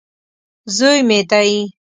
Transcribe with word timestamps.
زوی 0.77 0.99
مې 1.07 1.19
دی. 1.29 1.51